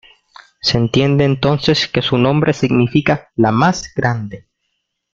Se 0.63 0.79
entiende 0.79 1.25
entonces, 1.25 1.87
que 1.87 2.01
su 2.01 2.17
nombre 2.17 2.53
significa 2.53 3.29
"la 3.35 3.51
más 3.51 3.93
grande". 3.93 4.47